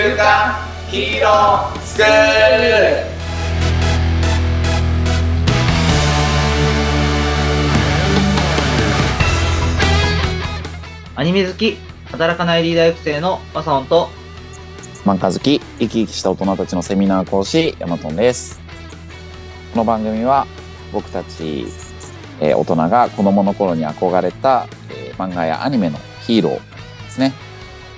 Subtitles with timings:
[0.00, 0.54] 週刊
[0.92, 3.04] ヒーロースクール
[11.16, 11.78] アニメ好き、
[12.12, 14.08] 働かないリーダー育成のマサオンと、
[15.04, 18.60] 漫画好き、生き生きした大人たちのセミナー講師、ヤマトンです。
[19.72, 20.46] この番組は
[20.92, 21.66] 僕たち、
[22.38, 26.60] えー大人が子供の頃に憧れた、えー漫画やアニメのヒーローで
[27.10, 27.32] すね、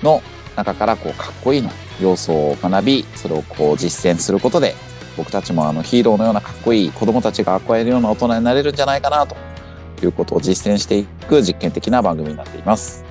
[0.02, 0.22] の
[0.56, 1.70] 中からこうかっこいいの
[2.02, 4.74] 要素を学び、それをこう実践することで、
[5.16, 9.36] 僕たちもあのヒーローのようなかっこいい子供たちが憧れるような大人になれるんじゃないかなと
[10.02, 13.04] いうことを実践していく実験的な番組になっています。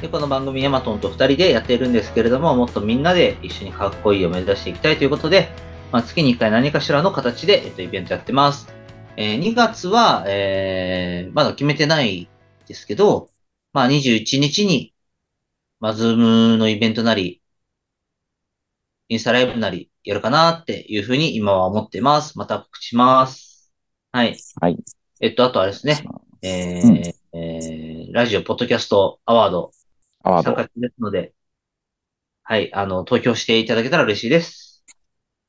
[0.00, 5.48] でこの番組ヤマトンと2人でやっているんですけれども、もっとみんなで一緒にかっこいいを目指していきたいということで、
[5.90, 8.68] まあ、月に1回何かしらの形で、えっと、イベントやってます。
[9.16, 12.30] えー2月は、えーまだ決めてない
[12.66, 13.28] ですけど、
[13.72, 14.94] まあ、21日に、
[15.80, 17.42] まあ、ズームのイベントなり、
[19.08, 22.38] インスタライブなりやるかなっていうふうに今は思っています。
[22.38, 23.72] また告知します。
[24.12, 24.36] はい。
[24.60, 24.76] はい。
[25.20, 26.04] えっと、あとあれですね。
[26.42, 29.70] えーうんえーラジオ、ポッドキャストアワード
[30.24, 31.34] 参加、中ですので、
[32.42, 34.82] はい、あの、投票していただけたら嬉しいです。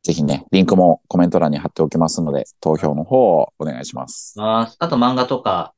[0.04, 4.38] ぜひね、リンクもコメント欄に貼っておきますので、投票の方をお願いします。
[4.38, 5.74] まあ、あと漫画とか、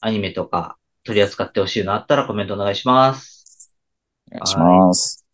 [0.00, 3.74] アニメとか、取り扱ってほしいのあったらコメントお願いします。
[4.32, 5.25] お願いします。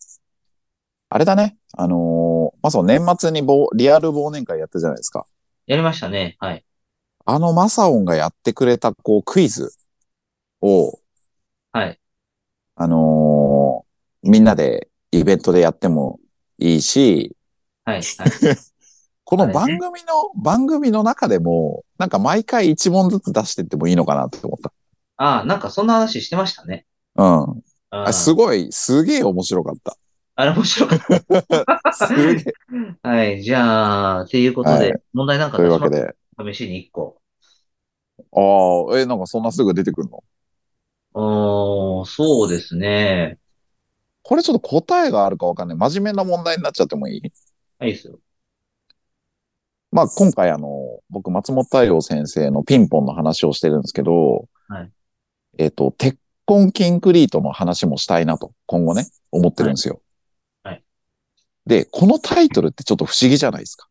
[1.15, 1.59] あれだね。
[1.77, 5.27] あのーまさ年末にぼリアル忘年会やったじゃないですか。
[5.67, 6.37] やりましたね。
[6.39, 6.65] はい。
[7.27, 9.75] あのマサオンがやってくれたこうクイズ
[10.63, 10.99] を、
[11.71, 12.01] はい。
[12.77, 16.19] あのーみんなでイベントでやっても
[16.57, 17.37] いいし、
[17.85, 17.97] はい。
[17.97, 18.31] はい。
[19.25, 24.73] この番組の、番組の中でも、なんか毎回一問ずつ出してってもいいのかなって思っ
[25.17, 26.87] ああ、なんかそんな話してましたね。
[27.17, 27.23] た。
[27.23, 27.63] うん。
[27.91, 29.97] ああすごい、すげえ面白かった。
[30.35, 30.99] あれ面白かっ
[31.93, 32.45] すげえ。
[33.03, 33.09] た。
[33.09, 33.43] はい。
[33.43, 36.15] じゃあ、ということで、はい問題なんかというわけで。
[36.39, 37.21] 試しに1個。
[38.33, 40.25] ああ、え、なんかそんなすぐ出てくるの？
[41.15, 43.39] うーん、そうですね。
[44.23, 45.77] これちょっと答えがあるかわかんない。
[45.77, 47.33] 真面目な問題になっちゃってもいい？
[47.79, 48.19] はい、いいですよ。
[49.91, 54.91] まあ今回あの、僕松本太陽先生のピンポンの話をしてるんですけど、はい
[55.59, 56.17] えっ、と、鉄
[56.47, 60.01] 痕キンクリートの話もしたいなと、今後ね、思ってるんですよ。
[61.67, 63.89] で、このタイトルってちょっと不思議じゃないですか。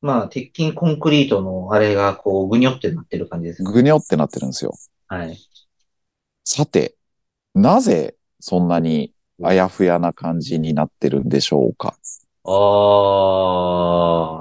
[0.00, 3.72] まあ、鉄筋コンクリートのあれが、こう、ぐにょってなってる感じですね。
[3.72, 4.74] ぐにょってなってるんですよ。
[5.08, 5.36] はい。
[6.44, 6.94] さて、
[7.54, 9.12] なぜそんなに
[9.42, 11.96] あやふやな感じになってるんでしょうか？
[12.44, 12.50] あ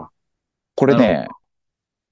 [0.06, 0.10] あ、
[0.76, 1.28] これね、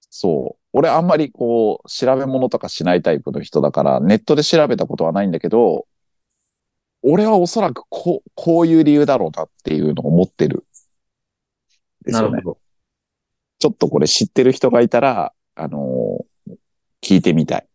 [0.09, 0.62] そう。
[0.74, 5.85] 俺あんまりこう、調べ物とかしないタイプの人だから、ネットで調べたことはないんだけど、
[7.07, 10.66] 俺はおそらくこう、こういう理由だろうなっていうのを持ってる。
[12.05, 12.11] ね。
[12.13, 12.57] なるほど。
[13.59, 16.55] ちょっとこれ知ってる人がいたら、あのー
[17.01, 17.67] 聞いてみたい。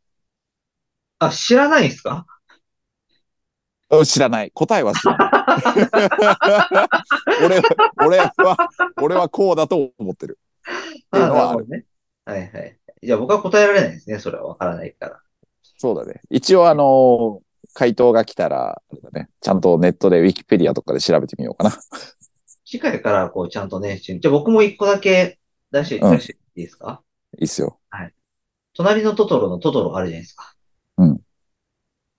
[1.21, 2.27] あ、知らないんですか？
[3.91, 4.51] うん知らない。
[4.53, 5.31] 答えは知らない。
[7.45, 7.63] 俺は、
[8.05, 8.57] 俺は、
[9.01, 10.39] 俺はこうだと思ってる。
[10.63, 11.85] っていうのはね。
[12.25, 12.79] はいはい。
[13.03, 14.19] じゃあ僕は答えられないですね。
[14.19, 15.21] それはわからないから。
[15.79, 16.21] そうだね。
[16.31, 18.83] 一応あのー回答が来たら、
[19.13, 21.73] ね、ちゃんとネットでウィキペディアとかで調べてみようかな。
[22.65, 25.39] 次回から、こう、ちゃんとね、じゃあ僕も一個だけ
[25.71, 27.03] 出して、うん出していいですか？
[27.39, 27.79] いいっすよ。
[28.73, 30.55] 隣のトトロのトトロあるじゃないですか。
[30.99, 31.21] うん。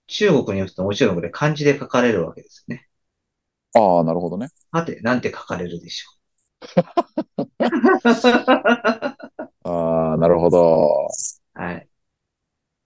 [0.07, 2.87] 中国によってもちろんこれ漢字で書かれるわけですね。
[3.73, 4.49] ああ、なるほどね。
[4.73, 7.47] さて、なんて書かれるでしょう。
[9.63, 11.07] ああ、なるほど。
[11.53, 11.87] はい。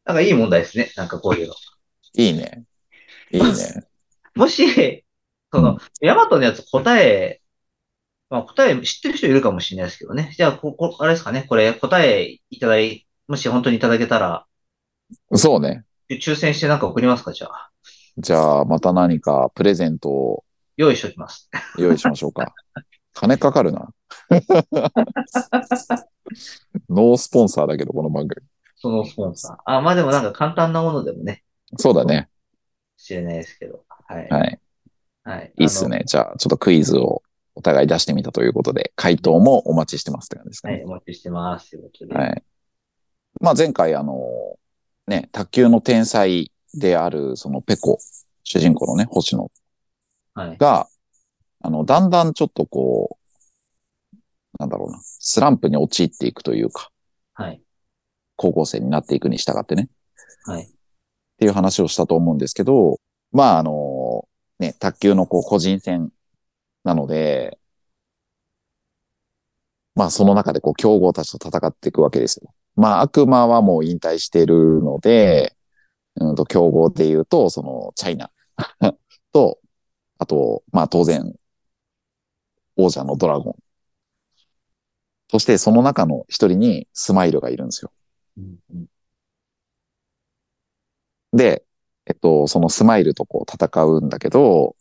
[0.05, 0.91] なんかいい問題ですね。
[0.95, 1.55] なんかこういうの。
[2.17, 2.63] いいね。
[3.31, 3.49] いいね。
[4.35, 5.05] もし、
[5.51, 7.41] その、ヤマトのやつ答え、
[8.29, 10.33] まあ答え知ってる人いるかもしれないですけどね。
[10.35, 11.45] じゃあ、こ、こ、あれですかね。
[11.47, 14.45] これ答えいただい、もし本当にいただけたら、
[15.33, 15.85] そうね。
[16.09, 17.71] 抽選してなんか送りますかじゃあ。
[18.17, 20.43] じゃあ、また何かプレゼントを
[20.77, 21.49] 用意しておきます。
[21.77, 22.53] 用意しましょうか。
[23.13, 23.89] 金かかるな。
[26.89, 28.45] ノースポンサーだけど、この番組。
[28.75, 29.57] そのスポンサー。
[29.65, 31.44] あ、まあでもなんか簡単なものでもね、
[31.77, 32.29] そうだね。
[32.97, 33.83] 知れないですけど。
[34.07, 34.27] はい。
[34.29, 34.59] はい。
[35.23, 35.53] はい。
[35.57, 36.03] いいっすね。
[36.05, 37.23] じゃあ、ちょっとクイズを
[37.55, 40.77] お互い出してみたということで、回答もお待ちしてますって感じですかあの。
[40.77, 40.85] はねい、。
[40.85, 41.77] お待ちしてます。
[42.11, 42.43] はい。
[43.41, 44.21] まあ前回あの、
[45.07, 47.97] ね、卓球の天才である、そのペコ、
[48.43, 49.51] 主人公のね、星野
[50.33, 50.57] はい。
[50.57, 50.87] が、
[51.61, 53.17] あの、だんだんちょっとこ
[54.13, 54.17] う、
[54.59, 56.91] なんだろうな、スランプに陥っていくというか、
[57.33, 57.61] はい。
[58.35, 59.89] 高校生になっていくに従ってね、
[60.45, 60.69] はい。
[61.35, 62.99] っていう話をしたと思うんですけど、
[63.31, 64.27] まああの、
[64.59, 66.11] ね、卓球のこう個人戦
[66.83, 67.59] なので、
[69.95, 72.53] まあその中でこう強豪たちと戦っていくわけですよ。
[72.75, 75.55] まあ悪魔はもう引退しているので、
[76.15, 78.31] うんと強豪で言うと、そのチャイナ
[79.33, 79.59] と、
[80.17, 81.33] あと、まあ当然、
[82.77, 83.55] 王者のドラゴン。
[85.29, 87.91] そしてその中の一人にスマイルがいるんですよ。
[88.37, 88.85] うんうん
[91.35, 91.63] で、
[92.07, 94.75] えっと、そのスマイルとこう戦うんだけど、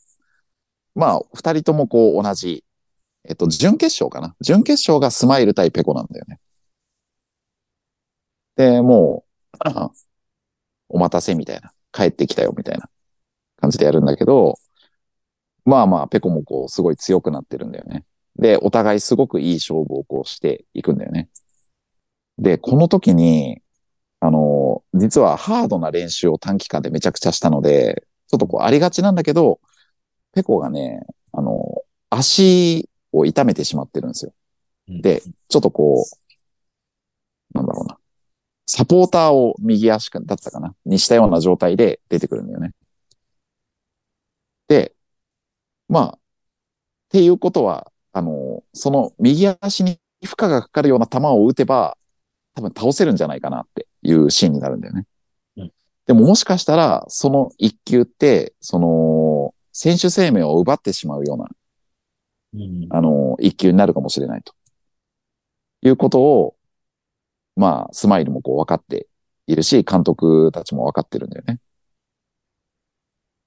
[0.95, 2.65] まあ、二人ともこう同じ、
[3.29, 4.37] えっと、準決勝かな？
[4.41, 6.39] 準決勝がスマイル対ペコなんだよね。
[8.57, 9.25] で、も
[9.55, 9.59] う、
[10.89, 11.73] お待たせみたいな。
[11.93, 12.91] 帰ってきたよみたいな
[13.61, 14.59] 感じでやるんだけど、
[15.65, 18.05] まあまあ、ペコもこう、すごい強くなってるんだよね。
[18.37, 21.29] で、お互いすごくいい勝負をこうしていくんだよね。
[22.37, 23.63] で、この時に、
[24.21, 29.61] あの、実はハードな練習を短期間でめちゃくちゃしたので、ちょっとこうありがちなんだけど、
[30.33, 31.01] ペコがね、
[31.33, 34.33] あの、足を痛めてしまってるんですよ。
[34.89, 36.05] うんで、ちょっとこ
[37.53, 37.99] う、なんだろうな。
[38.67, 40.75] サポーターを右足だったかな？
[40.87, 42.73] にしたような状態で出てくるんだよね。
[44.69, 44.95] で、
[45.89, 46.19] まあ、っ
[47.11, 51.97] ていうことは、あの、その右足に負荷がかかるような球を打てば、
[52.55, 55.07] 多分倒せるんじゃないかなっていうシーンになるんだよね。
[55.57, 55.73] うん
[56.07, 61.49] でももしかしたら、その一球って、その、選手生命を奪ってしまうような、
[62.53, 64.55] うんあの、一球になるかもしれないと。
[65.81, 66.57] いうことを、
[67.57, 69.07] まあ、スマイルもこう分かって
[69.47, 71.61] いるし、監督たちも分かってるんだよね。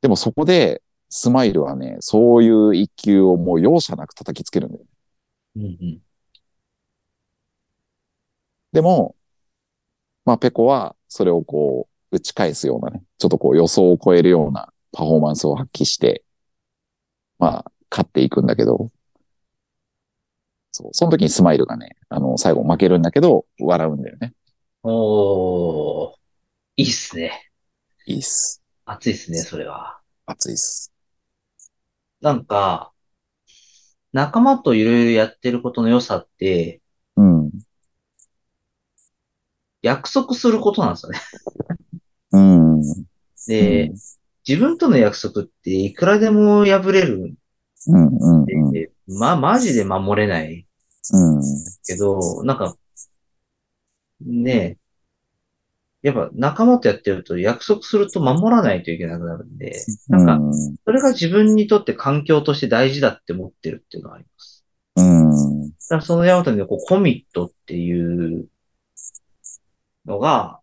[0.01, 4.89] でもそこで、スマイルはね、そういう一球をもう容赦なく叩きつけるんだよね。
[5.57, 6.01] うんうん
[8.71, 9.15] でも、
[10.27, 16.25] まあ、ペコはそれをこう、打ち返すようなね、ちょっとこう予想を超えるようなパフォーマンスを発揮して、
[17.39, 18.91] まあ、勝っていくんだけど、
[20.74, 24.33] そう、その時にスマイルがね、あの、最後負けるんだけど、笑うんだよね。
[24.83, 26.15] おー、
[26.75, 27.50] いいっすね。
[28.06, 28.62] いいっす。
[28.83, 30.01] 熱いっすね、それは。
[30.25, 30.91] 熱いっす。
[32.19, 32.91] なんか、
[34.12, 36.87] 仲間といろいろやってることの良さって、うん。
[39.81, 41.19] 約束することなんですよね。
[42.31, 42.81] うん。
[43.47, 43.91] で、
[44.47, 47.33] 自分との約束っていくらでも破れるん
[47.88, 48.71] うん、うん、うん。
[48.71, 50.65] で、まあ、マジで守れない
[51.13, 51.41] うん。
[51.85, 52.75] けど、なんか、
[54.21, 54.77] ね
[56.03, 59.75] え、やっぱ仲間とやってると約束すると守らないといけなくなるんで、
[60.07, 60.39] なんか、
[60.85, 64.65] それが自分にとって環境として大事だって思ってるっていうのがあります。
[64.95, 65.69] うん。
[65.69, 68.47] だからそのヤマトにこうコミットっていう
[70.07, 70.59] のが、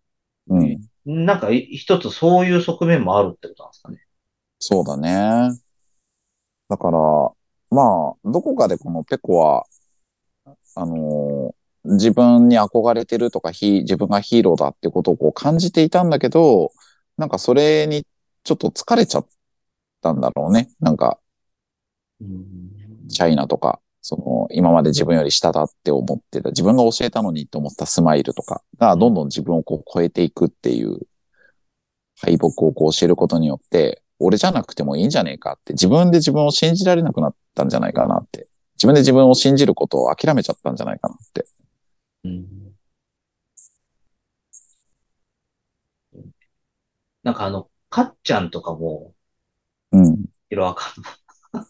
[0.49, 0.81] うん。
[1.05, 3.99] なんかい一つそういう側面もあるってことなんですかね。
[4.59, 5.59] そうだね。
[6.69, 6.99] だから、
[7.71, 9.67] まあ、どこかでこのペコは、
[10.75, 11.55] あのー
[11.87, 16.73] 自分に憧れてるとか、ヒ自分がヒーローだってことをこう感じていたんだけど、
[17.19, 18.07] なんかそれに
[18.43, 19.27] ちょっと疲れちゃっ
[20.01, 20.71] たんだろうね。
[20.81, 21.19] なんか、
[23.11, 31.01] チャイナとか、その、今まで自分より下だって思ってた、自分が教えたのにって思ったスマイルとかが、どんどん自分をこう超えていくっていう、
[32.21, 38.47] 敗北をこう教えることによって、俺じゃなくてもいいんじゃねえかって、自分で自分を信じられなくなったんじゃないかなって。
[38.77, 41.47] 自分で自分を信じることを諦めちゃったんじゃないかなって。
[42.25, 42.45] うん
[47.23, 49.15] なんかあの、かっちゃんとかも、
[49.93, 50.27] うん。
[50.51, 50.93] ヒロアカ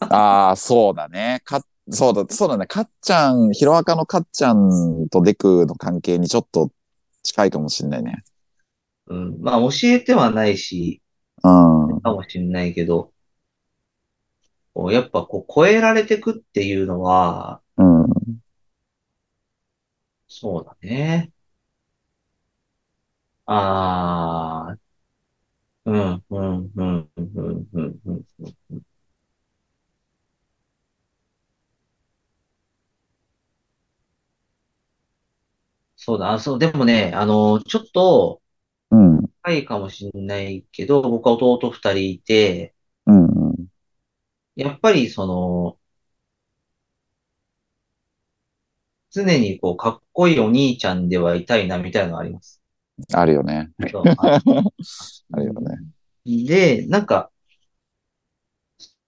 [0.09, 1.41] ああ、そうだね。
[1.45, 2.65] か、そうだ、そうだね。
[2.65, 6.71] かっちゃん、ヒロアカのかっちゃんとデクの関係にちょっと
[7.21, 8.23] 近いかもしれないね。
[9.07, 9.41] うん。
[9.41, 11.01] まあ教えてはないし、
[11.43, 11.47] う
[11.97, 12.01] ん。
[12.01, 13.11] かもしれないけど、
[14.91, 18.05] やっぱこう超えられてくっていうのは、うん。
[20.27, 21.31] そうだね。
[23.47, 24.77] ああ、
[25.85, 28.25] うん、うん、うん、うん、うん、うん、
[36.05, 38.39] そうだ、あそう、でもね、あの、ちょっと、
[38.91, 39.21] うん。
[39.41, 42.75] 高いかもしれないけど、僕は弟二人いて、
[43.07, 43.49] うん。
[43.49, 43.67] うん。
[44.55, 45.79] やっぱりその、
[49.09, 52.61] 常にこう、かっこいいお兄ちゃんではいたいな、みたいなのがあります。
[53.11, 53.71] あるよね。
[53.79, 55.79] あるよね。
[56.23, 57.31] で、なんか、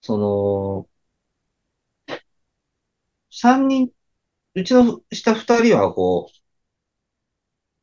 [0.00, 0.88] その、
[3.30, 3.90] 三人、
[4.54, 6.37] うちの下二人はこう、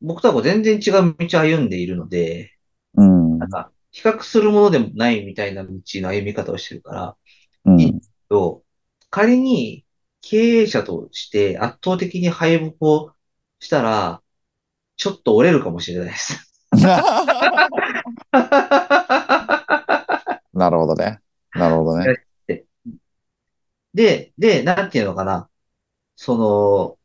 [0.01, 2.51] 僕とは全然違う道を歩んでいるので、
[2.95, 3.49] うんなん。
[3.49, 7.17] か、比較するものでもないみたいな道の歩み方をしてるから、
[7.65, 8.01] うん。
[8.29, 8.63] と、
[9.09, 9.85] 仮に
[10.21, 13.11] 経営者として圧倒的に敗北を
[13.59, 14.21] したら、
[14.97, 16.51] ちょっと折れるかもしれないです。
[20.53, 21.19] なるほどね。
[21.53, 22.25] なるほどね。
[23.93, 25.49] で、で、なんていうのかな。
[26.17, 26.97] そ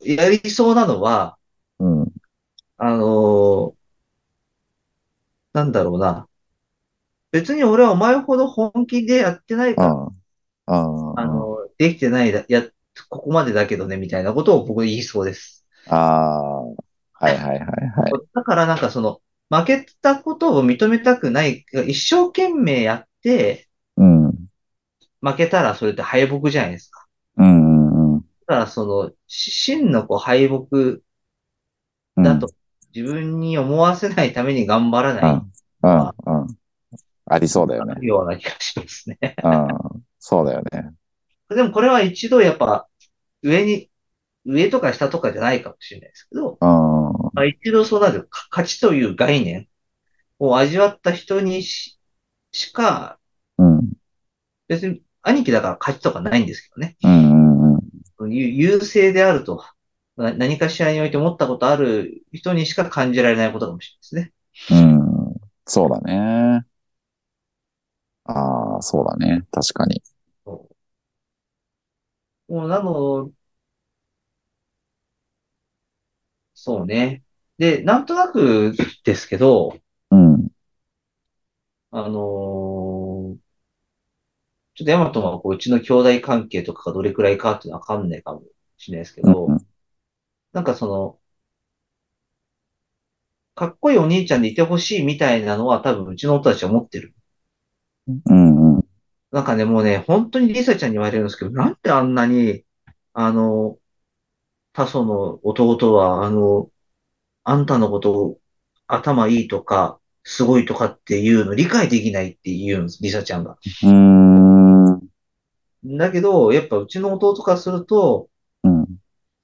[0.00, 1.38] の、やりそうなのは、
[1.78, 2.12] うん。
[2.76, 3.74] あの
[5.52, 6.28] なんだろうな。
[7.30, 11.10] 別に俺はお前ほど本気でやってないから、うん。
[11.10, 11.18] うん。
[11.18, 12.62] あの、できてないだ、や、
[13.08, 15.64] ここまでだけどね、みたいなことを僕言いそうです。
[15.88, 16.60] ああ。
[16.62, 16.74] は
[17.22, 18.12] いはいはいはい。
[18.34, 24.32] だからなんかその、負けたことを認めたくない、一生懸命やって、うん。
[25.20, 27.06] 負けたらそれって敗北じゃないですか。
[27.38, 28.20] うんうんうん。
[28.20, 30.66] だからその、し真のこう敗北
[32.16, 32.48] うんだと
[32.94, 35.52] 自分に思わせないために頑張らうないん。
[35.82, 36.42] うん。
[36.42, 36.56] うん。
[37.26, 37.94] ありそうだよね。
[38.06, 39.18] ような気がしますね。
[39.42, 39.68] うん。
[40.18, 40.92] そうだよね。
[41.48, 42.88] でもこれは一度やっぱ
[43.42, 43.90] 上に、
[44.44, 47.30] 上とか下とかじゃないかもしれないですけど、うん。
[47.32, 49.66] まあ、一度そうなるか勝ちという概念
[50.38, 51.98] を味わった人にし
[52.52, 53.18] しか、
[53.58, 53.92] うん。
[54.68, 56.96] 別に兄貴だから勝ちとかないんですけどね。
[57.02, 57.74] うん。
[57.74, 58.32] うん。
[58.32, 59.73] 優優勢であると、な
[60.16, 64.32] 何かしらにおいて思ったことある人にしか感じられないことかもしれないで
[64.68, 64.84] すね。
[64.84, 65.34] うん。
[65.66, 66.64] そうだね。
[68.24, 69.46] ああ、そうだね。
[69.50, 70.02] 確かに。
[72.48, 73.32] もうなの、
[76.54, 77.24] そうね。
[77.58, 79.76] で、なんとなくですけど、
[80.10, 80.50] うん。
[81.90, 83.44] あのー
[84.74, 88.42] ちょっとヤマトはこううちの兄弟関係とかがどれくらいかっていうのはわかんないかも
[88.76, 89.66] しれないですけど、うん
[90.54, 91.18] なんかその、
[93.54, 97.14] かっこいいお兄ちゃんでいてほしいみたいなのは多分うちの夫たちは思ってる。
[98.08, 98.76] うん。
[98.76, 98.84] うん。
[99.30, 102.64] なんかね、もうね、本当にリサちゃんに言われるんですけど、なんであんなに、
[103.12, 103.78] あの、
[104.72, 106.70] タソの弟は、あの、
[107.44, 108.38] あんたのこと
[108.86, 113.58] 頭いいとか、すごいとかっていうの理解できないって言うんです、リサちゃんが。
[113.82, 115.00] うん。
[115.98, 118.33] だけど、やっぱうちの弟からすると、うん。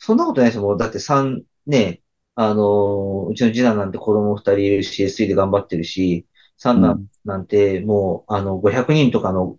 [0.01, 0.63] そんなことないですよ。
[0.63, 2.01] もうだって三、ね、
[2.35, 6.27] あの、うちの次男なんて子供二人いるし、SE で頑張ってるし、
[6.57, 9.59] 三男なんてもう、あの、500人とかの、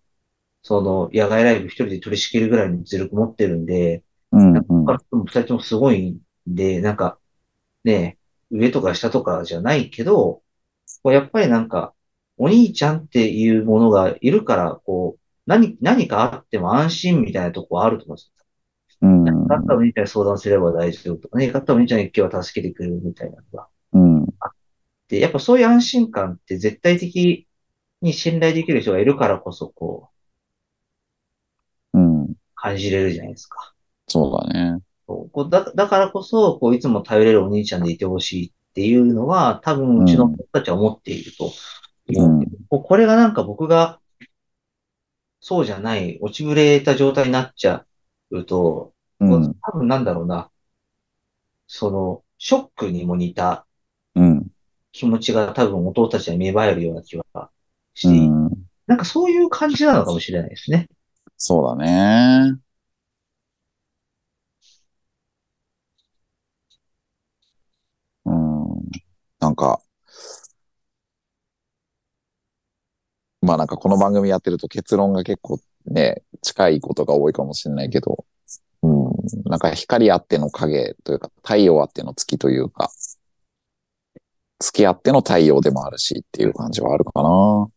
[0.64, 4.54] その、野外ライブ一人で取り仕切るぐらいの実力持ってるんで、うん。
[4.54, 7.20] なんか二人ともすごいんで、なんか、
[7.84, 8.18] ね、
[8.50, 10.42] 上とか下とかじゃないけど、
[11.06, 11.94] やっぱりなんか、
[12.38, 18.41] お兄ちゃんっていうものがいるから、こう、何、何かあっても安心みたいなとこはあると思うんですよ。
[19.02, 19.22] うん。
[19.62, 23.68] ったらお兄ちゃんに相談すれば大丈夫とか、何かあったらお兄ちゃんに今日は助けてくれるみたいなのが。
[23.94, 24.26] うん。
[25.08, 27.48] で、やっぱそういう安心感って絶対的
[28.02, 30.10] に信頼できる人がいるからこそ、こ
[31.94, 32.34] う、うん。
[32.56, 33.74] 感じれるじゃないですか。
[34.08, 34.82] そうだね。
[35.08, 41.52] そうこうだ、だからこそ、こう、いつも頼れるお兄ちゃんでいてほしいっていうのは、多分うちの子たちは思っていると
[42.16, 42.46] 思う。
[42.70, 44.00] こうこれがなんか僕が、
[45.42, 47.86] そうじゃない、落ちぶれた状態になっちゃ
[48.32, 49.56] うと、うん。
[49.62, 50.52] 多分なんだろうな、
[51.68, 53.66] その、ショックにも似た
[54.16, 54.48] うん。
[54.92, 57.26] 気持ちが多分弟たちに芽生えるような気は
[57.94, 58.50] しうている、ん。
[58.88, 60.90] なんかそういう感じなのかもしれないですね。
[61.38, 62.58] そうだね。
[68.26, 68.82] うん。
[69.40, 69.82] なんか、
[73.42, 78.26] まあなんかこの番組やってると結論が結構ね、近いことが多いかもしれないけど、
[78.84, 79.12] うん。
[79.46, 82.90] なんか光あっての影というか、太陽あっての月というか、
[84.60, 87.70] 月あっての太陽でもあるしっていう感じはあるかな。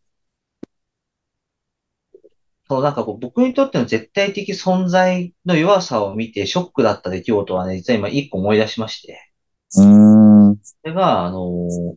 [2.68, 9.32] そう、なんかこう僕にとっての絶対的存在の弱さを見てショックだった出来事はね、実は今一個思い出しまして。
[9.76, 10.48] うーん。
[10.48, 10.56] うん。
[10.62, 11.96] それが、あのー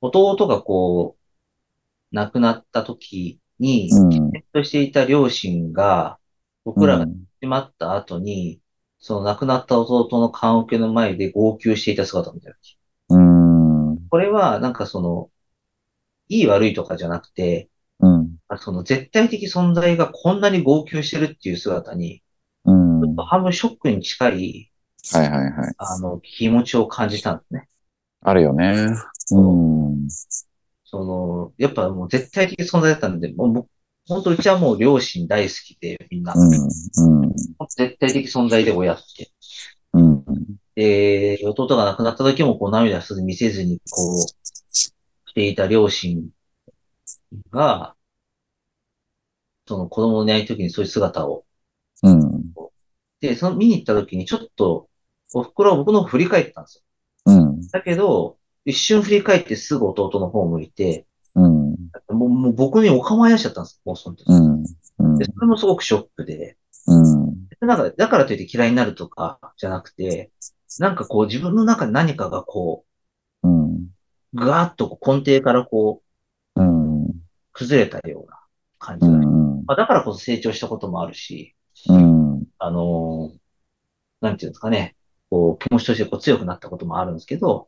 [0.00, 6.18] 弟がこう、亡くなった時に、転としていた両親が、
[6.64, 8.60] 僕らがうんしまった後に、
[8.98, 12.78] その亡くなった弟の棺桶の前で号泣していた姿を見た時。
[13.10, 14.08] うん。
[14.08, 15.30] これは、なんかその、
[16.28, 17.68] いい悪いとかじゃなくて、
[18.00, 18.36] うん。
[18.48, 22.22] あその絶対的存在がこんなに号泣してるっていう姿に、
[22.64, 23.00] うん。
[23.02, 24.72] ちょっと半分ショックに近い、
[25.12, 25.74] はいはいはい。
[25.76, 27.68] あの、気持ちを感じたんですね。
[28.22, 28.86] あるよね。
[29.32, 30.08] うん。
[30.94, 33.68] その、やっぱもう絶対的存在だったんで、もう僕、
[34.06, 36.34] 本当うちはもう両親大好きで、みんな。
[36.36, 37.22] うん。
[37.22, 37.32] うん。
[37.68, 39.32] 絶対的存在で親って。
[39.92, 40.24] うん。
[40.76, 44.18] で、弟が亡くなった時もこう涙すず見せずにこう、
[44.72, 44.92] し
[45.34, 46.28] ていた両親
[47.50, 47.96] が、
[49.66, 51.44] その子供のいない時にそういう姿を。
[52.04, 52.54] うん。
[53.20, 54.88] で、その見に行った時にちょっと、
[55.34, 56.84] お袋は僕の方振り返ったんです
[57.26, 57.34] よ。
[57.34, 57.66] うん。
[57.68, 61.70] だけど、一瞬振り返ってすぐ弟の方を向いて、うん。
[62.08, 64.24] もうもう僕にお構い出しちゃったんです、もうその時。
[64.28, 64.64] うん。
[64.98, 66.56] うんで、それもすごくショックで、
[66.86, 67.48] うん。
[67.60, 70.30] なんか、だからといって嫌いになるとかじゃなくて、
[70.78, 72.84] なんかこう自分の中に何かがこ
[73.42, 73.74] うん。
[73.76, 73.80] う、
[74.34, 76.02] ぐわーっと根底からこ
[76.56, 77.06] う、うん。
[77.52, 78.40] 崩れたような
[78.78, 79.64] 感じうが、ん。
[79.66, 81.54] まあ、だからこそ成長したこともあるし、
[81.88, 82.44] うん。
[82.58, 83.38] あのー
[84.20, 84.96] なんていうんですかね、
[85.28, 87.66] こう、気持ちとしてこう強くなったこともあるんですけど、うん。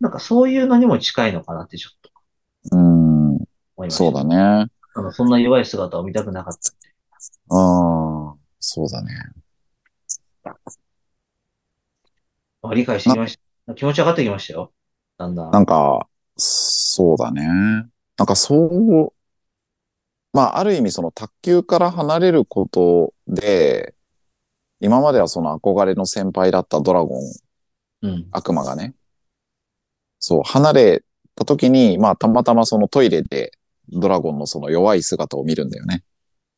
[0.00, 2.10] なんかそういうのにも近いのかなってちょっと
[2.72, 3.38] うん。
[3.90, 4.36] そうだね。
[4.94, 7.54] あのそんな弱い姿を見たくなかった。
[7.54, 9.12] ああ、そうだね。
[12.62, 13.74] あ理解してきました。
[13.74, 14.72] 気持ち上がってきましたよ。
[15.18, 15.50] だんだん。
[15.50, 17.44] なんか、そうだね。
[18.16, 19.12] なんかそう、
[20.32, 23.94] まあ、ある意味その卓球から離れることで、
[24.80, 27.20] 今まではその憧れの先輩だったドラゴン、
[28.02, 28.28] うん。
[28.32, 28.94] 悪魔がね、
[30.18, 31.04] そう、離れ
[31.34, 33.52] た時に、まあ、たまたまそのトイレで
[33.88, 36.02] ドラゴンのその弱い姿を見るんだよね。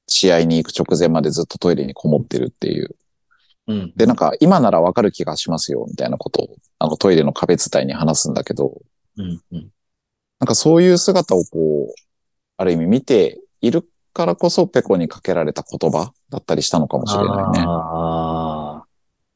[0.07, 2.97] 試合に行く直前までずっとトイレにこもってるっていう。
[3.67, 3.93] うん。
[3.95, 8.81] で、なんか、今ならわかる気がしますよ、みたいなことを、あのトイレの壁伝いに話すんだけど、
[9.19, 9.43] うん。
[9.53, 9.69] うん。
[10.41, 11.95] なんかそういう姿をこう、
[12.57, 17.65] ある意味見ているからこそペコにかけられた言葉だったりしたのかもしれないね。
[17.67, 18.87] ああ、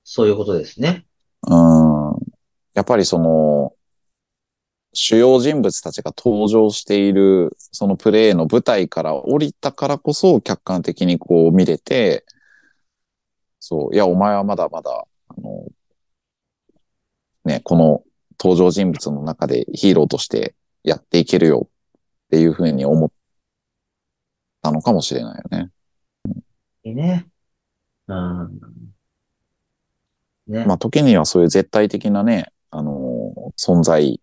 [0.05, 1.05] そういうことですね。
[1.47, 2.15] うん。
[2.75, 3.75] やっぱりその、
[4.95, 12.25] 主要人物たちが登場している、そのプレイの舞台から降りたからこそ客観的にこう見れて、
[13.59, 15.67] そう、いや、お前はまだまだ、あの、
[17.45, 18.03] ね、この
[18.39, 21.71] 登場人物の中でヒーローとしてやっていけるよっ
[22.31, 23.11] ていうふうに思っ
[24.63, 25.71] たのかもしれないよね。
[26.85, 27.29] いいね。
[28.09, 28.61] うん。
[30.49, 30.65] ね。
[30.67, 34.21] まあ時にはそういう絶対的なね、あの存在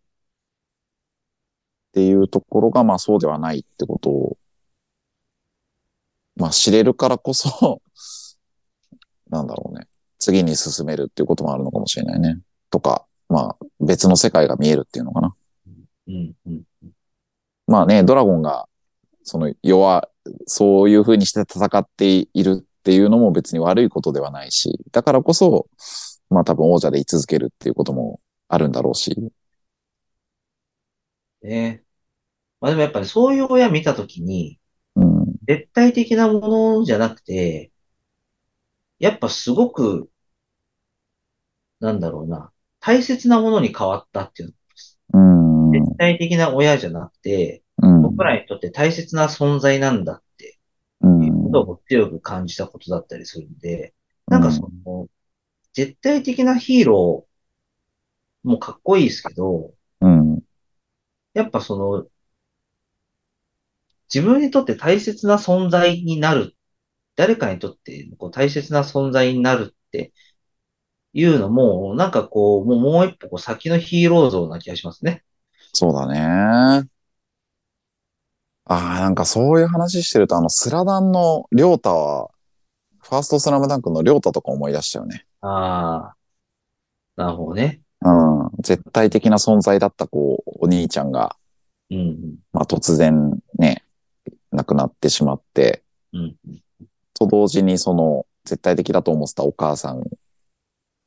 [1.99, 4.37] っていうところがまあそうではないってことを、
[6.37, 7.81] まあ知れるからこそ、
[9.29, 9.87] なんだろうね。
[10.17, 12.39] 次に進めるっていうこともあるのかもしれないね。
[12.71, 15.35] とか、まあ別の世界が見えるっていうのかな。
[16.07, 16.33] うん。
[16.45, 16.63] うん。
[17.67, 18.69] まあね、ドラゴンが、
[19.23, 20.09] その弱、
[20.45, 25.67] そういう風にして戦っているっていうのも別に悪いことではないし、だからこそ、
[26.29, 29.31] まあ多分王者で居続けるっていうこともあるんだろうし。
[31.41, 31.83] ね。
[32.61, 34.59] まあでもやっぱりそういう親見たときに、
[34.95, 35.25] うん。
[35.47, 37.71] 絶対的なものじゃなくて、
[38.99, 40.09] やっぱすごく、
[41.79, 44.53] なんだろうな、大切なものに変わったっていう
[45.13, 45.71] うん。
[45.71, 48.01] 絶対的な親じゃなくて、うん。
[48.01, 50.59] 僕らにとって大切な存在なんだって
[51.01, 53.93] うんいうことを強く感じたことだったりするんで、
[54.27, 55.07] なんかその、
[55.73, 60.39] 絶対的なヒーローもかっこいいですけど、うん。
[61.33, 62.07] やっぱその、
[64.13, 66.55] 自分にとって大切な存在になる、
[67.15, 70.13] 誰かにとってこう大切な存在になるって
[71.13, 75.23] いうのも、なんかこう、もうもう一歩こう先のヒーロー像な気がしますね。
[75.73, 76.89] そうだね。
[78.65, 82.29] ああ、なんかそういう話してると、あの、スラダンのリョータは、
[83.01, 85.25] ファーストスラムダンクのリョータとか思い出しちゃうね。
[85.41, 86.15] ああ、
[87.15, 87.81] なるほどね。
[88.01, 88.49] うん。
[88.61, 91.35] 絶対的な存在だった、こう、お兄ちゃんが、
[91.89, 93.83] うん、まあ突然ね、
[94.51, 95.83] 亡くなってしまって、
[96.13, 96.63] うん、うん。
[97.13, 100.03] と同時にその、絶対的だと思ってたお母さん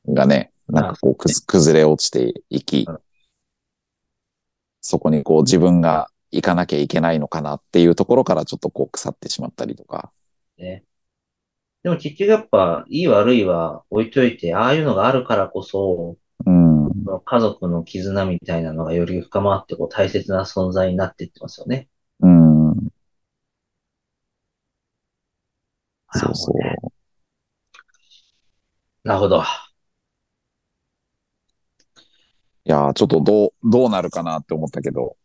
[0.09, 2.99] がね、なんかこう、崩れ落ちていきうん、
[4.81, 10.13] そこにこう自分が行かなきゃいけないのかなっていうところからちょっとこう腐ってしまったりとか。
[10.59, 10.85] ね。
[11.83, 16.93] でも結局やっぱ、いい悪いは置いといて、ああいうのがあるからこそ、うん。
[17.25, 21.89] 家族の絆みたいなのがより深まって、こう大切な存在になっていってますよね。
[22.21, 22.89] うん。
[26.35, 26.93] そうそう。
[29.05, 29.43] なるほど。
[32.65, 35.17] いやー、ちょっとどう、どうなるかなって思ったけど、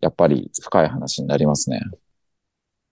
[0.00, 1.80] やっぱり深い話になりますね。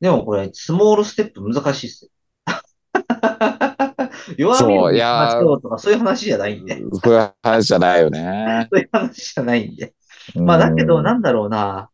[0.00, 2.10] でもこれ、スモールステップ難しいっすよ。
[4.36, 6.76] 弱みをそういやーしようとか、そういう話じゃないんで。
[6.76, 8.68] そういう話じゃないよね。
[8.72, 9.94] そういう話じゃないんで。
[10.34, 11.90] まあだけど、うんなんだろうな。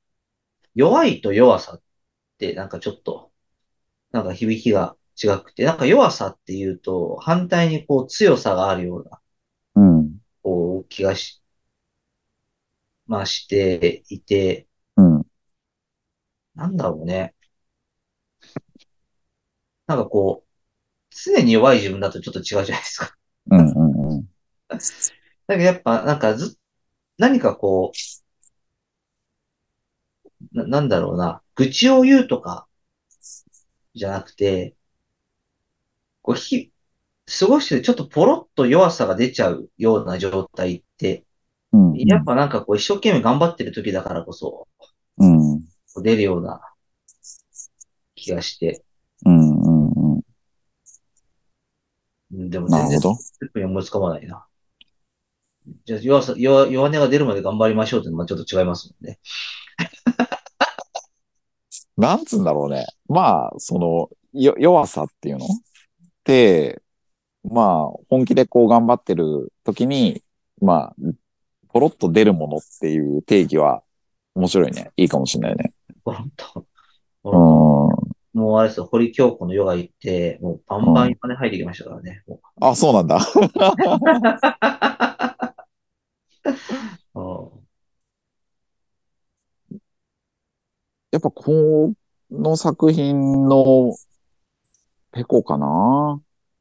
[0.75, 1.83] 弱いと弱さっ
[2.38, 3.31] て、なんかちょっと、
[4.12, 9.20] なんか響きが違くて、なんか弱さっていうと、反対にこう強さがあるような、
[9.77, 10.18] うん。
[10.42, 11.42] こう、気がし、
[13.07, 15.27] まあしていて、うん。
[16.55, 17.35] なんだろうね。
[19.87, 20.48] なんかこう、
[21.11, 23.14] 常に弱い自分だとちょっと違うじゃないですか。
[23.51, 24.29] うんうんうん。
[25.46, 26.59] だけどやっぱなんかず、
[27.18, 27.98] 何かこう、
[30.53, 32.66] な、なんだろうな、愚痴を言うとか、
[33.94, 34.75] じゃなくて、
[36.22, 36.72] こう、ひ、
[37.38, 41.24] 過ごしててちょっとポロッと弱さが出ちゃうような状態って、
[41.72, 44.68] うんやっぱなんかこう一生懸命頑張ってる時だからこそ、
[45.18, 45.54] うん。
[45.54, 45.62] うん
[46.00, 46.62] 出るような
[48.14, 48.82] 気がして、
[49.26, 50.20] うんうんうん。
[52.32, 53.00] うんでも全然、
[53.56, 54.46] に思いつかまないな。
[55.85, 59.18] じゃあ弱さ、弱、弱音が出るまで頑張りましょうってのはちょっと違いますもんね。
[61.98, 62.87] なんつうんだろうね。
[63.06, 65.46] まあ、その、よ、弱さっていうの？
[67.44, 70.22] まあ、本気でこう頑張ってる時に、
[70.61, 70.96] まあ、
[71.68, 73.82] ポロッと出るものっていう定義は
[74.35, 74.90] 面白いね。
[74.96, 75.72] いいかもしれないね。
[76.04, 76.66] 本当。
[77.24, 77.88] うも
[78.35, 78.54] ん。
[78.54, 82.22] うあれですよ、堀京子のヨガ行って、もうバンバン金入ってきましたからね。
[82.26, 83.18] もあ、そうなんだ。
[83.18, 83.20] う
[87.20, 87.62] うん
[91.12, 91.92] やっぱこ
[92.30, 93.92] の作品の
[95.12, 96.20] ペコかな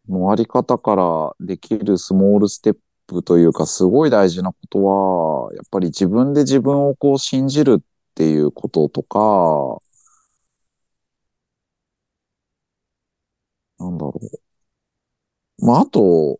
[0.10, 7.84] のあり方からできるスモールステップというかすごい大事なことは、やっぱり自分で自分をこう信じるっ
[8.16, 9.82] ていうこととか、
[13.80, 14.20] なんだろ
[15.62, 15.66] う。
[15.66, 16.40] まあ、あと、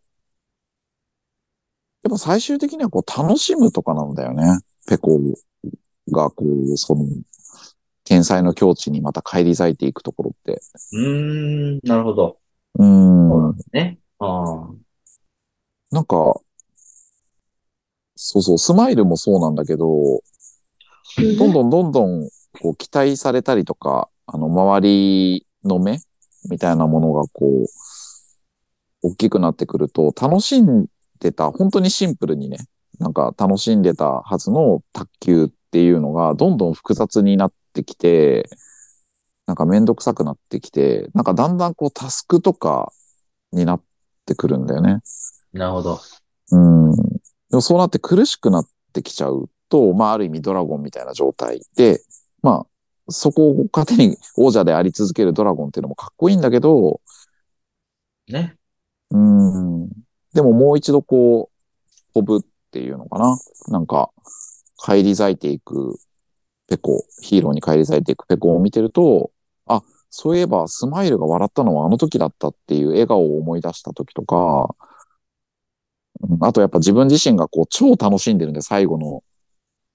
[2.02, 4.44] やっぱ最終的にはこう楽しむとかなんだよね。
[4.88, 5.18] ペコ
[6.10, 7.04] がこう、その、
[8.04, 10.60] 天才の境地にまた返り咲いていくところって。
[10.92, 12.38] うーん、なるほど。
[12.78, 13.56] うーん。
[13.72, 13.98] ね。
[14.18, 14.70] ああ。
[15.90, 16.40] なんか、
[18.16, 20.22] そうそう、スマイルもそうなんだけど、
[21.38, 22.28] どんどんどんどん
[22.60, 25.98] こう期待されたりとか、あの、周りの目
[26.48, 27.66] みたいなものがこう、
[29.02, 30.86] 大きくなってくると、楽しん
[31.20, 32.58] でた、本当にシンプルにね、
[32.98, 38.48] なんか楽しんでたはずの卓球っていうのが、どんどん複雑になってきて、
[39.46, 42.92] なんかめんどくさくなってきて、なんかだんだんこうタスクとか
[43.52, 43.82] になっ
[44.26, 45.00] てくるんだよね。
[45.52, 46.00] なるほど。
[46.52, 46.92] うん。
[46.92, 46.96] で
[47.52, 52.00] もそうなって苦しくなってきちゃうと、まあある意味ドラゴンみたいな状態で、
[52.42, 52.66] まあ
[53.08, 57.00] そこを糧に王者であり続けるドラゴンっていうのもかっこいいんだけど、
[58.28, 58.56] ね。
[59.10, 59.88] うん。
[60.32, 63.36] でももう一度こう、飛ぶっていうのかな。
[63.68, 64.10] なんか、
[64.84, 65.98] 帰り咲いていく
[66.72, 69.30] ペコ、ヒーローに帰り咲いていくペコを見てると、
[69.66, 74.92] あ、そういえばスマイルが笑ったのはあの時だったっていう笑顔を思い出した時とか、うん
[76.40, 79.24] あとやっぱ自分自身がこう超楽しんでるんで、最後の、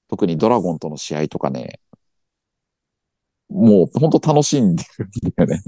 [0.10, 1.80] 特にドラゴンとの試合とかね、
[3.50, 5.64] もう本当楽しんでるんだよね。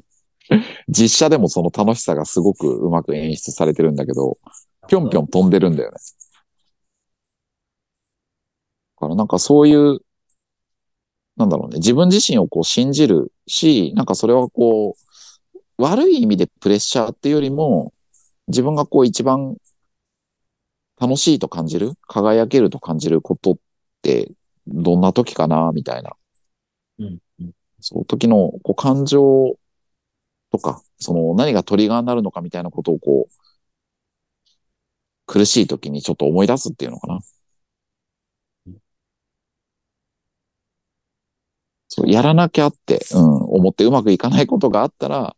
[0.90, 4.38] 実写でもその楽しさがすごくうまく演出されてるんだけど、
[4.88, 5.98] ぴょんぴょん飛んでるんだよね。
[8.98, 10.02] だからなんかそういう、
[11.40, 14.98] なんだろうね、自分自身をこう信じるし、なんかそれはこ
[15.56, 17.94] う、悪い意味でプレッシャーっていうよりも、
[18.50, 19.56] 自分がこう一番
[21.00, 23.58] 楽しいと感じる、輝けると感じることっ
[24.02, 24.30] て、
[24.68, 26.12] どんな時かな、みたいな。
[27.00, 27.20] うん。
[27.40, 29.58] うんそう、時のこう感情
[30.52, 33.34] とか、その何がトリガーになるのかみたいなことをこう、
[35.26, 37.22] 苦しい時にちょっと思い出すっていうのかな。
[41.90, 45.36] そう、やらなきゃって、うん、思ってうまくいかないことがあったら、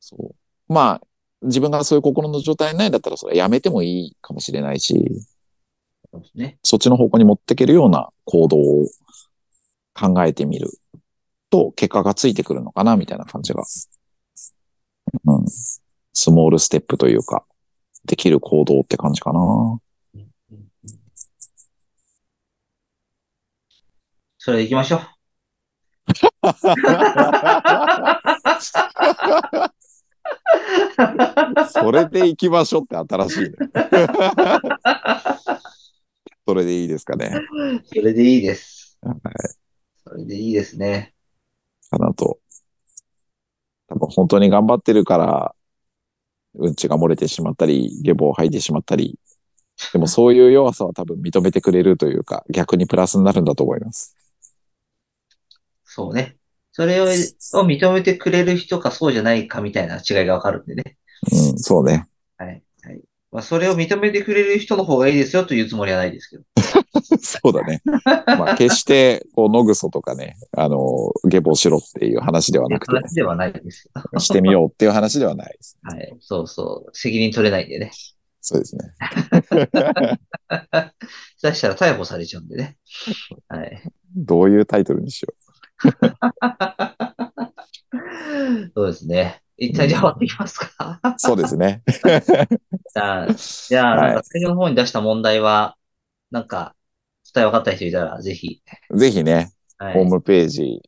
[0.00, 0.16] そ
[0.68, 0.72] う。
[0.72, 1.06] まあ、
[1.42, 5.04] 自分がそういう心の状態ないんだったら、それはやめてもいいかもしれないし、
[6.12, 6.58] そうですね。
[6.62, 8.86] そっちの方向に持っていけるような行動を
[9.92, 10.70] 考えてみる
[11.50, 13.64] と、結果がついてくるのかな、みたいな感じが。
[15.24, 15.44] うん。
[16.12, 17.44] スモールステップというか、
[18.04, 19.80] できる行動って感じかな。
[24.38, 25.15] それで行きましょう。
[31.68, 33.50] それで行きましょうって新しいね。
[36.46, 37.32] それでいいですかね。
[37.86, 39.18] それでいいですはい。
[40.04, 41.12] それでいいですね。
[41.90, 42.38] かなと。
[43.88, 45.54] 多分本当に頑張ってるから、
[46.58, 49.18] うんちが漏れてしまったり、下棒を吐いてしまったり、
[49.92, 54.16] でもそういう弱さは多分認めてくれるというか、逆にプラスになるんだと思います。
[55.96, 56.36] そうね。
[56.72, 57.06] それをを
[57.66, 60.98] 認めてくれる人かそうじゃないかみたいな違いがわかるんでね。
[61.32, 62.06] うん、そうね。
[62.36, 62.62] はい。
[62.82, 63.00] はい。
[63.32, 66.44] まあ、それを認めてくれる人の方がいいですよというつもりはないですけど。
[67.18, 67.80] そうだね。
[68.04, 70.76] まあ、決して、こう、野ぐそとかね、あの、
[71.24, 74.20] 下坊しろっていう話ではなくてね、話ではないですよ。
[74.20, 75.78] してみようっていう話ではないです。
[75.82, 76.14] はい。
[76.20, 76.90] そうそう。
[76.92, 77.90] 責任取れないんでね。
[78.42, 78.84] そうですね。
[81.38, 82.76] そしたら逮捕されちゃうんでね。
[83.48, 83.82] はい。
[84.14, 85.32] どういうタイトルにしよ
[88.74, 89.42] そうですね。
[89.56, 91.00] 一体じゃあ終わっていきますか。
[91.02, 91.14] う。
[91.18, 91.82] そうですね。
[91.88, 95.76] じゃあ、じゃあ、はいなんか最初の方に出した問題は、
[96.30, 96.74] なんか、
[97.32, 98.60] 答え分かった人いたら、ぜひ、
[98.90, 99.94] ぜひね、はい。
[99.94, 100.82] ホームページ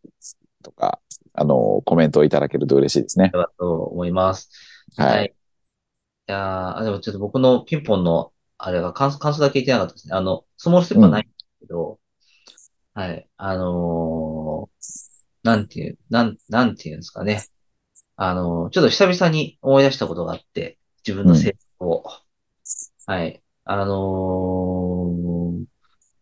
[0.63, 1.01] とか、
[1.35, 3.31] あの、コメントをいただけると嬉しいですね。
[3.33, 4.51] だと思います。
[4.97, 5.27] はい。
[5.27, 5.29] い。
[5.29, 5.33] い
[6.27, 10.15] やでもちょっと僕のピンポンの、あれが感想、感想だけ言ってなかったですね。
[10.15, 11.99] あの、スモールステップはないんですけど、
[12.93, 13.29] はい。
[13.37, 13.69] あのー
[15.43, 17.43] なんていう、なん、なんていうんですかね。
[18.17, 22.05] あのーちょっと久々に思い出したことがあって、自分の成功を。
[23.07, 23.43] はい。
[23.65, 25.65] あのー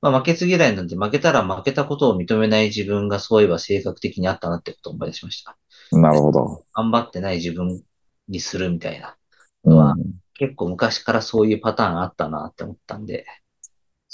[0.03, 5.57] まあ、負けず嫌いなんで負けたら負けたことを認めない自分がそういえば性格的にあったなってことを思い出しました。
[5.93, 6.65] なるほど。
[6.75, 7.83] 頑張ってない自分
[8.29, 9.17] にするみたいな。
[9.65, 9.95] うん。
[10.35, 13.25] 結構昔からそういうパターンあったなって思ったんで。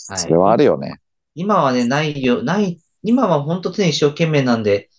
[0.08, 1.00] はいそれはあるよね。
[1.34, 4.90] 今はね、ないよ、ない、今は本当常に一生懸命なんで、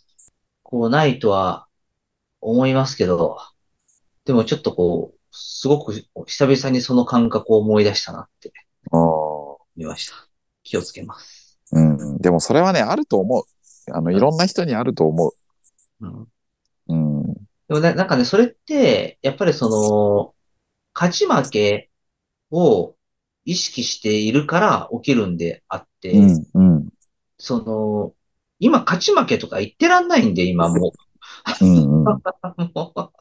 [0.62, 1.68] こう、ないとは
[2.42, 3.38] 思いますけど、
[4.26, 5.94] でもちょっとこう、すごく
[6.28, 8.54] 久々にその感覚を思い出したなって
[8.92, 10.16] 思いました。
[10.64, 11.60] 気をつけます。
[11.72, 11.98] うん。
[11.98, 12.18] うん。
[12.20, 13.44] でもそれはね、あると思う。
[13.92, 15.34] あの、いろんな人にあると思
[16.02, 16.28] うん、う。
[16.88, 17.34] うん。
[17.34, 17.40] で
[17.70, 20.36] もななんかね、それって、やっぱりその、
[20.94, 21.90] 勝ち負け
[22.52, 22.96] を
[23.46, 26.48] 意識しているから起きるんであって、うん。
[26.54, 26.90] うん。
[27.44, 28.16] その、
[28.60, 30.92] 今勝ち負けとか言ってらんないんで、今もう。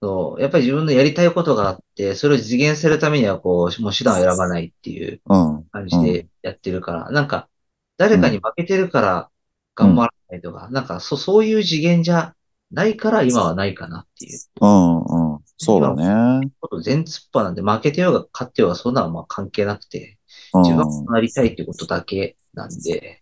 [0.00, 5.64] そう、やっぱり自分のやりたいことがあって、それを実現するためには、こう、もう手段を選ばないっていううん。
[5.72, 7.48] 感じでやってるから、なんか、
[7.96, 9.30] 誰かに負けてるから
[9.74, 12.36] 頑張らないとか、なんか、そ、そういう次元じゃ
[12.70, 14.98] ないから今はないかなっていううん。
[15.00, 15.40] うん。
[15.58, 16.52] そうだね。
[16.84, 20.18] 全突っぱなんで、負けてようが勝ってようがそんなのはまあ関係なくて、
[20.54, 20.62] うん。
[20.62, 23.20] 自分がなりたいってことだけなんで、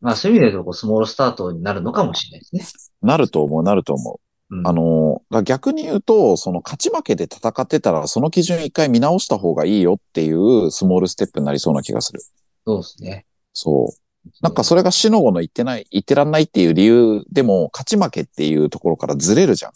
[0.00, 2.90] まあそういう意味で言うと、スモールスタートになるのかもしれないですね。
[3.02, 4.56] なると思う、なると思う。
[4.56, 12.20] うん、あの、逆に言うと、その勝ち負けで戦ってたら、その基準一回見直した方がいいよっていうスモールステップになりそうな気がする。
[12.64, 13.26] そうですね。
[13.52, 14.06] そう。
[14.42, 19.72] なんかそれが死の後の言ってない、言ってらんないっていう理由でも、勝ち負けっていうところからずれるじゃん。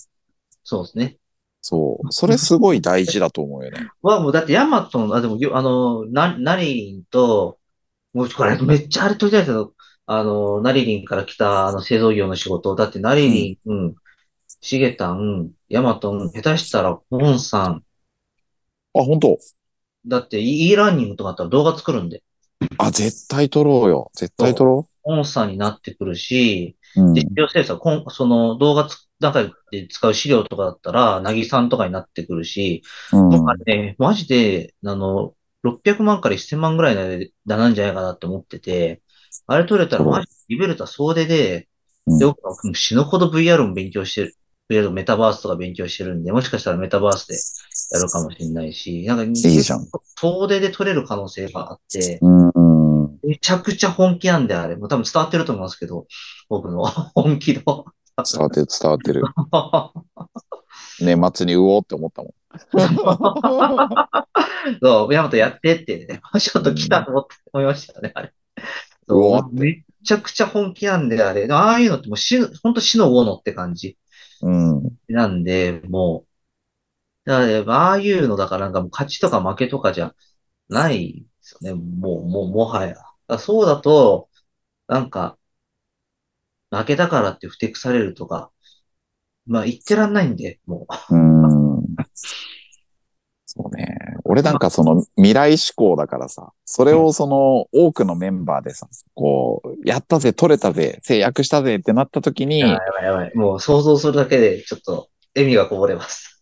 [0.62, 1.16] そうですね。
[1.62, 2.12] そう。
[2.12, 3.88] それすごい大事だと思うよね。
[4.02, 7.58] は、もうだってヤマトの、あ、でも、よあの、な、ナリリンと、
[8.12, 9.74] もうこれめっちゃあれ取りたいけど、
[10.06, 13.94] あの、ナリリンから来たあの製造業の仕事、だってナリリン、うん、
[14.60, 17.84] シゲタン、ヤマトン、下手したらポンさん、
[18.94, 19.38] あ、本当？
[20.06, 22.22] だって e ラーニングとかだったら動画作るんで、
[22.78, 24.10] あ、絶対撮ろうよ。
[24.14, 27.02] 絶対撮ろポンさんになってくるし、う。
[27.02, 27.22] うんで、。
[27.22, 33.28] 資こんその動画つ中で使う資料とかだったら、なぎさんとかになってくるし、うん。
[33.28, 37.02] もうあれね、マジで、あの、600万から1000万ぐらいの
[37.46, 39.02] 間なんじゃないかなって思ってて、
[39.46, 41.68] あれ取れたらマジでリベルタ総出で、
[42.06, 44.34] うんで、僕は死ぬほど VR も勉強してる、
[44.70, 47.34] VR メタバースとか勉強してるんで、もしかしたらメタバースで
[47.96, 49.86] やるかもしれないし、なんか、いいじゃん。
[50.16, 52.48] 総出で取れる可能性があって、うん。
[52.48, 53.18] うん。
[53.22, 54.76] めちゃくちゃ本気なんであれ。
[54.76, 56.06] もう多分伝わってると思いますけど、
[56.48, 57.62] 僕の 本気の。
[57.62, 59.22] 伝わってる、伝わってる。
[61.00, 62.32] 年末にうおーって思ったもん。
[64.82, 68.32] そう、ヤマトやってってね、ちょっと来たと思って思いましたよね、あれ。
[69.08, 71.48] うめっちゃくちゃ本気なんで、あれ。
[71.50, 73.98] ああいうのってもう死ぬ、ほんと死のって感じ
[74.42, 74.82] うん。
[75.08, 76.26] なんで、も
[77.26, 80.14] う、だからああいうのだからなんかもう勝ちとか負けとかじゃ
[80.68, 82.96] ないですよね、もう、もう、もはや。
[83.38, 84.28] そうだと、
[84.88, 85.38] なんか、
[86.70, 88.50] 負けたからってふてくされるとか、
[89.50, 91.14] まあ言ってらんないんで、もう。
[91.14, 91.82] うん。
[93.46, 93.98] そうね。
[94.22, 103.34] 俺なんかその未来志向だからさ、それをその多くのメンバーでさ、こう、やったぜ、取れたぜ、制約したぜってなった時に、やばいやばい。
[103.34, 106.38] もう想像するだけでちょっと笑みがこぼれます。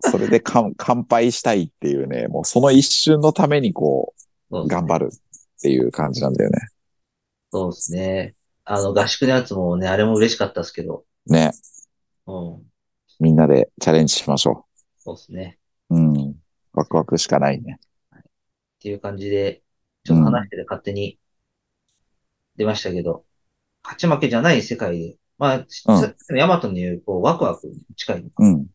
[0.00, 4.14] それで乾乾杯したいっていうね、もうその一瞬のためにこ
[4.52, 6.60] う、頑張るっていう感じなんだよね。
[7.50, 8.36] そうですね。
[8.64, 11.52] あの合宿のやつもね、あれも嬉しかったですけど、ね。
[12.26, 12.62] うん、
[13.20, 14.66] みんなでチャレンジしましょ
[14.98, 15.58] そうですね。
[15.90, 15.96] う。
[15.96, 16.34] うん。
[16.72, 17.78] ワクワクしかないね。
[18.14, 18.20] っ
[18.80, 19.62] ていう感じで、
[20.04, 21.18] ちょっと話してて勝手に
[22.56, 23.24] 出ましたけど、
[23.82, 28.44] 勝ち負けじゃない世界で、まあ、うんヤマトの言う、こう、ワクワクに近いのか。
[28.44, 28.66] うん。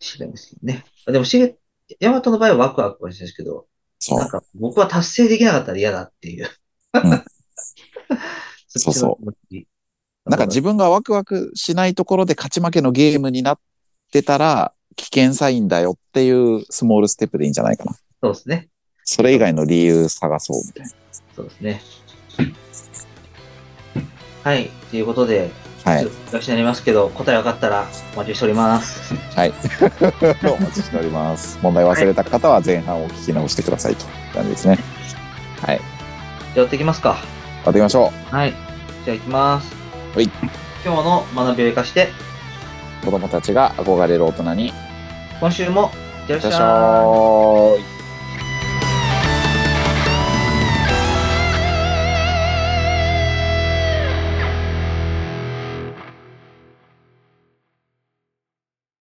[0.00, 0.84] しれないですけどね。
[1.06, 1.56] でも、しげ、
[2.00, 3.66] ヤマトの場合はワクワクはしてるんですけど、
[3.98, 4.28] そうなん。
[4.28, 6.48] か僕は達成できなかったら嫌だっていう。
[6.94, 7.24] うん
[8.68, 9.68] そっちの気持ち
[10.26, 13.58] なんか自分がワクワクしないところで勝ち負けのゲームになっ
[14.10, 17.92] てたら、危険サインだよっていうスモールステップでいいんじゃないかな。
[18.22, 18.68] そうですね。
[19.04, 20.92] それ以外の理由探そうみたいな。
[21.34, 21.82] そうですね。
[24.42, 24.70] はい。
[24.90, 25.50] ということで、
[25.84, 26.12] はいちょっ。
[26.12, 29.14] と難しになりますけど、答え分かったらお待ちしております。
[29.14, 29.52] はい。
[30.42, 31.58] お待ちしております。
[31.62, 34.78] 問題忘れた方は前半を聞き直してくださいという感じですね。
[35.62, 35.78] はい。
[35.78, 35.86] じゃ
[36.56, 37.16] あやっていきますか。
[37.64, 38.54] やっていきましょはい。
[39.04, 39.75] じゃあいきます。
[40.16, 40.30] はい。
[40.82, 42.08] 今日の学びを生かして、
[43.02, 43.04] う。
[43.04, 44.72] 子供たちが憧れる大人に。
[45.38, 45.90] 今週も
[46.22, 46.46] いってらっし。
[46.46, 47.95] ゃい。